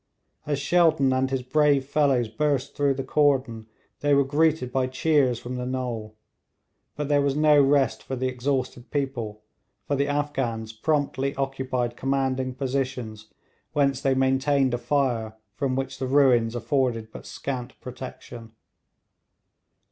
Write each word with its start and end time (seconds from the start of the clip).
As 0.47 0.57
Shelton 0.57 1.13
and 1.13 1.29
his 1.29 1.43
brave 1.43 1.85
fellows 1.85 2.27
burst 2.27 2.75
through 2.75 2.95
the 2.95 3.03
cordon 3.03 3.67
they 3.99 4.15
were 4.15 4.23
greeted 4.23 4.71
by 4.71 4.87
cheers 4.87 5.37
from 5.37 5.57
the 5.57 5.65
knoll. 5.67 6.15
But 6.95 7.07
there 7.07 7.21
was 7.21 7.35
no 7.35 7.61
rest 7.61 8.01
for 8.01 8.15
the 8.15 8.27
exhausted 8.27 8.89
people, 8.89 9.43
for 9.87 9.95
the 9.95 10.07
Afghans 10.07 10.73
promptly 10.73 11.35
occupied 11.35 11.95
commanding 11.95 12.55
positions 12.55 13.27
whence 13.73 14.01
they 14.01 14.15
maintained 14.15 14.73
a 14.73 14.79
fire 14.79 15.37
from 15.53 15.75
which 15.75 15.99
the 15.99 16.07
ruins 16.07 16.55
afforded 16.55 17.11
but 17.11 17.27
scant 17.27 17.79
protection. 17.79 18.53